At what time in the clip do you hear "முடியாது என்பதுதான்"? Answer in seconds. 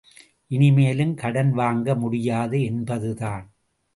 1.95-3.45